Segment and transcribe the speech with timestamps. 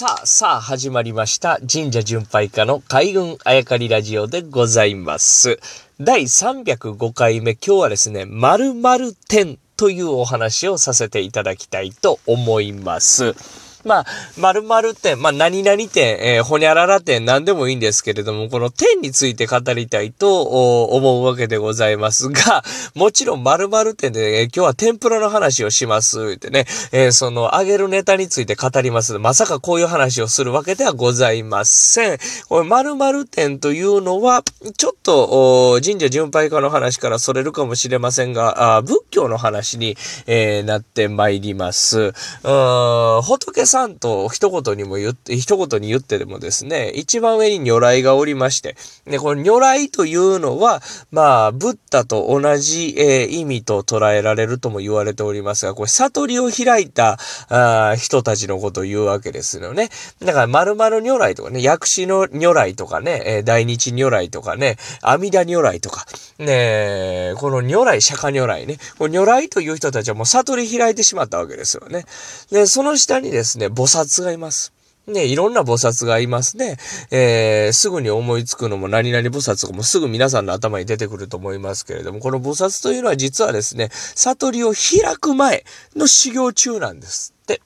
[0.00, 1.60] さあ、さあ、始まりました。
[1.70, 5.60] 神社巡拝家の海軍あやかりラジオでございます。
[6.00, 13.34] 第305回目、今日はですね、〇〇点というお話をさせていただきたいと思います。
[13.84, 14.06] まあ、
[14.36, 22.62] 〇〇点、まあ、何々点、えー、ほにゃらら点、何でもいいんですけれども、この点について語りたいと思うわけでございますが、
[22.94, 29.18] もちろん〇〇点で、えー、今日は天ぷらの話をします、ってね、えー、その、揚げるネタについて語ります。
[29.18, 32.18] まさかこういう話をするわけではございません。
[32.48, 34.42] これ、〇〇点というのは、
[34.76, 42.12] ちょっと、神社巡拝家の話からそれるかもしれませんが、あ仏教の話に、えー、なってまいります。
[42.42, 59.88] 仏さんと一言にも言って、一言に言ってでもですね、一番上に如来がおりまして、で、この如来というのは、まあ、ブッダと同じ、えー、意味と捉えられるとも言われておりますが、これ、悟りを開いたあ人たちのことを言うわけですよね。
[60.20, 66.06] だから、〇〇如来とかね、薬師の如来とかね、えー、大日如来とかね、阿弥陀如来とか、
[66.38, 72.04] ね、この如来、釈迦如来ね、この如来という人たちはもう悟り開いてしまったわけですよね。
[72.50, 74.72] で、その下にですね、菩薩がいます。
[75.06, 76.76] ね、いろんな菩薩がいますね。
[77.10, 85.64] えー、すぐに思いつくのも何々菩薩とかもすぐ皆さんの頭に出てくると思いますけれども、この菩薩というのは実はですね、悟りを開く前
[85.96, 87.60] の修行中なんですって。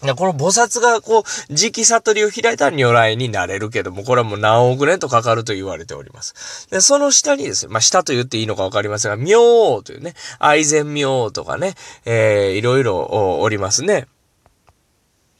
[0.00, 6.68] この菩薩がこう、時期悟りを開いたら如来になれるけども、これはもう何億年とかかると言われております。
[6.70, 14.06] で、その下にですね、まあ、下と言っていいのかわかりませんが、明王というね、愛禅明王とかね、えー、いろいろおりますね。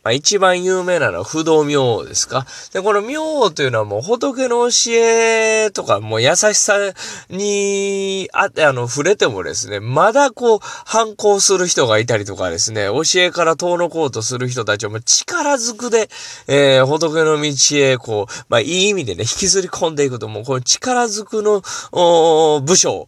[0.04, 2.46] まあ、一番有名なのは不動明王ですか？
[2.72, 6.76] で、この明王というのはもう仏の教えとかもう優しさ
[7.30, 16.10] にあ、あの、触れてもですね、まだこう、反抗する人がいたりとかですね、教えから遠のこうとする人たちをもう力ずくで、
[16.48, 21.62] えー、仏の道へこう、まあ、いい意味でね、引きずり込んでいくと、もうこの力ずくの、
[21.92, 23.06] お武将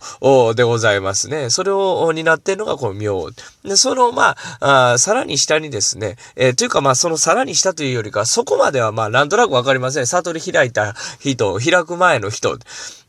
[0.54, 1.50] でございますね。
[1.50, 3.31] それを担っているのがこの明王。
[3.65, 10.06] で、その、まあ、あさらに下にですね、えー、というかまあそのさらにしたというよりか、そこまではまあなんとなくわかりません。
[10.06, 12.56] 悟り開いた人、開く前の人。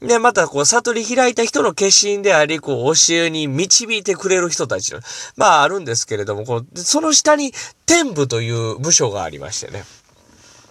[0.01, 5.01] で、またこう悟り開いた人の決心であり、こう教えに導いてくれる人たちの、
[5.35, 7.53] まああるんですけれども、こうその下に
[7.85, 9.83] 天部という部署がありましてね。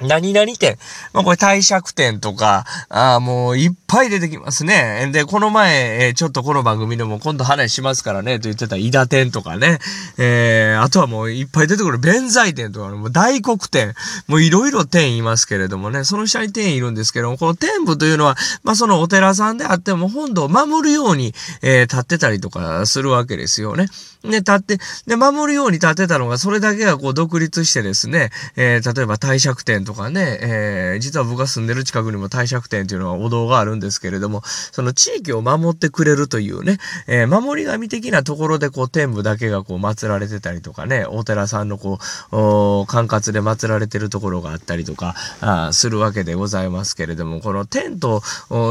[0.00, 0.78] 何々店。
[1.14, 5.10] まあ、これ帝釈店とか、ああ、もういっぱい出てきますね。
[5.12, 9.78] で、この前、えー、ちょっとこの番組でも今度話しますからね、と言ってた伊田店とかね。
[10.18, 13.94] えー、あとはもういっぱい出てくる弁財店とか、もう大黒店。
[14.26, 21.32] もういろいろ店いますけれどもね、その下に店いるんですけども、この店部というのは、まあ、そのお寺さんであっても本堂を守るように、
[21.62, 23.86] えー、立ってたりとかするわけですよね。
[24.24, 36.76] ね、立って、で、守るように立ってたのが、それだけがこう独立してですね、えー、例えば帝釈店とかね、えー、実は僕が住んでる近くにも帝釈店というのはお堂があるんですけれども、その地域を守ってくれるというね、
[37.06, 48.22] えー、守り神的なところでこう天部だけがこう祀られてたりとかね、お寺さんのこう、管轄で祀られてるところがあったりとか、あするわけでございますけれども、この天と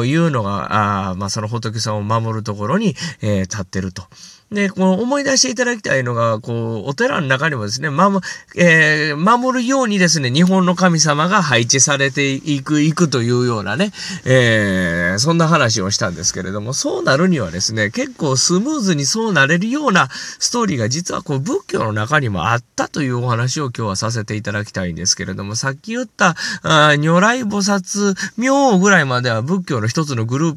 [0.06, 4.04] いうのが、あまあその仏さんを守るところに、えー、立ってると。
[4.52, 8.24] で、この思い出していただきたいのが、こう、お寺の中にもですね、守、
[8.56, 13.92] えー、守るようにですね、日本の神様が配置されていく、いくというようなね、
[14.26, 30.54] えー、そんな話をしたんですけれども、そうなるにはですね、結構スムーズにそうなれるようなストーリーが実はこう、仏教の中にもあったというお話を今日はさせていただきたいんですけれども、さっき言った、あ如来菩薩、明王ぐらいまでは仏教の一つのグルー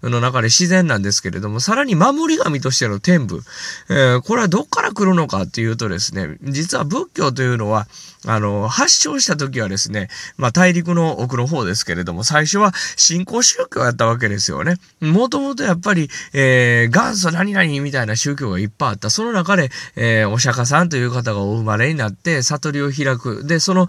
[0.00, 3.42] プの中で自然なんですけれども、さらに守り神としての天部、
[3.88, 7.86] えー、これはどっから来るのかっていうとですね、実は仏教というのは、
[8.26, 14.76] あの、発祥した時はですね、まあ大陸の奥の方ですけれども、最初は信仰宗教やったわけですよね。
[15.00, 19.10] もともとやっぱり、えー、元祖何々みたいな宗教がいっぱいあった。
[19.10, 23.46] その中で、えー、お釈迦さんという方がお生まれになって、悟りを開く。
[23.46, 23.88] で、その、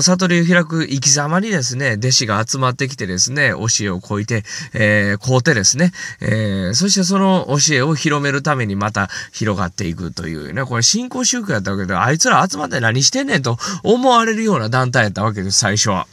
[0.00, 16.06] 悟りを開く生き様にですね、弟子が集まってきてですね、教えをこいて、えー、こうてですね、えー、そしてその教えを広めるためにまた広がっていくというね、これ信仰宗教やったわけで、あいつら集まって何してんねんと思われるような団体やったわけです、最初は。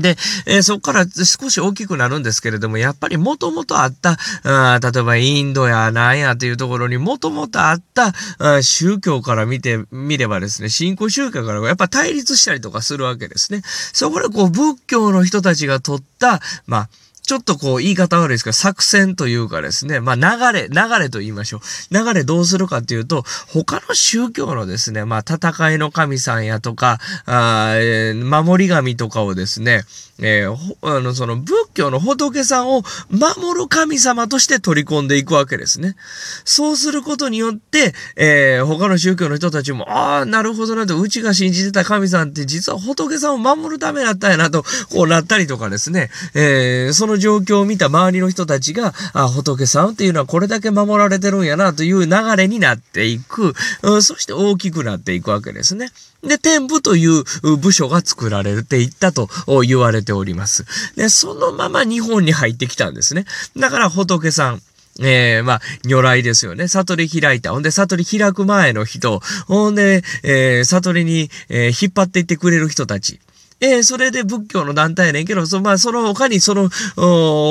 [0.00, 13.62] で、えー、そこから少し大きくなるんですけれども、やっぱりもともとあった、あ例えばインドやなんやというところにもともとあったあ宗教から見てみればですね、信仰宗教からやっぱ対立したりとかするわけですね。
[13.64, 16.88] そこでこう仏教の人たちが取った、まあ、
[17.26, 21.60] ちょっとこう言い方悪いですけど、作戦というかですね、まあ流れ、流れと言いましょう。
[21.94, 29.82] 流れどうするかっていうと、他の宗教のですね、まあ戦いの神さんやとか、あえー、守り神とかをですね、
[30.18, 35.96] えー、あの、その仏教の仏さんを守る神様として取り込んでいくわけですね。
[36.44, 55.90] そうすることによって、えー、他の宗教の人たちも、ああ、なるほどなと、うちが信じてた神さんって実は仏さんを守るためだったんやなと、こうなったりとかですね、えー、そのの状況を見た周りの人たちが、あ仏さんっていうのはこれだけ守られてるんやなという流れになっていく、うん、そして大きくなっていくわけですね。
[56.22, 57.24] で、天部という
[57.56, 59.28] 部署が作られていったと
[59.66, 60.64] 言われております。
[60.96, 63.24] で、そのまま日本に入ってきたんですね。
[63.56, 64.62] だから仏さん、
[64.98, 66.68] ええー、まあ、如来ですよね。
[66.68, 67.52] 悟り開いた。
[67.52, 69.20] ほんで、悟り開く前の人。
[69.46, 73.20] ほんで、えー、悟りに、えー、引っ張っていってくれる人たち。
[73.60, 76.68] えー、それで仏教の団体やねんけど、そまあ、その他にその、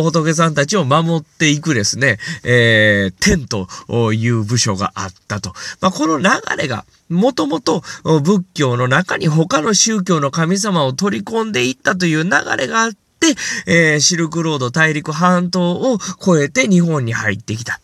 [0.03, 3.67] 仏さんたちを守っていくですね、えー、天と
[4.13, 5.53] いう部署があったと。
[5.81, 6.25] まあ、この流
[6.57, 13.35] れが、もともと仏教の中に他の宗教の神様を取り込んでいったという流れがあって、
[13.67, 17.79] えー、シルクロード大陸半島を越えて日本に入ってきた。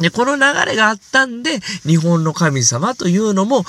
[0.00, 3.62] で、この流れがあったんで、日本の神様というのも、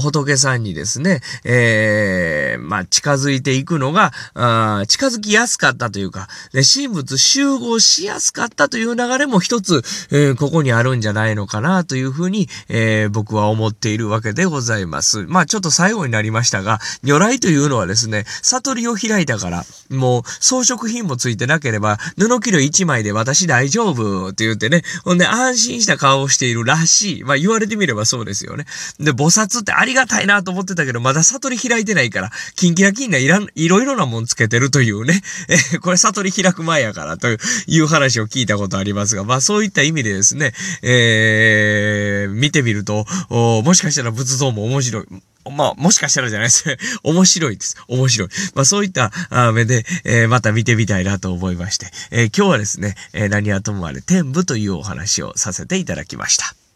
[0.00, 15.24] 仏さんにですね、えー、まあ、近づいていくのが、あ近づきやすかったというか、で、神仏集合しやすかったという流れも一つ、えー、ここにあるんじゃないのかなというふうに、えー、僕は思っているわけでございます。
[15.26, 27.24] まあ、ちょっと最後になりましたが、如来というのはですね、悟りを開いたから、もう装飾品もついてなければ、布切れ一枚で私大丈夫って言ってね、ほんで、安心した顔をしているらしい。
[27.24, 28.64] まあ言われてみればそうですよね。
[28.98, 35.22] で、菩薩ってありがたいなと思ってたけど、まだ悟り開いてないから、キンキラキンないらん、いろいろなもんつけてるというね。
[35.48, 37.28] え、これ悟り開く前やからと
[37.66, 40.52] いう話を聞いたことありますが、まあそういった意味でですね、
[40.82, 45.06] えー、見てみると、もしかしたら仏像も面白い。
[45.50, 46.76] まあ、もしかしたらじゃないですね。
[47.02, 47.76] 面白いです。
[47.88, 48.28] 面白い。
[48.54, 49.12] まあ、そういった
[49.52, 56.67] 目で、えー、また見てみたいなと思いまして、えー、今日はですね、えー、何はともあれ天部というお話をさせていただきました。